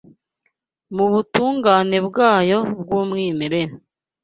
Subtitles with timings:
[0.95, 3.73] Mu butungane bwabyo bw’umwimerere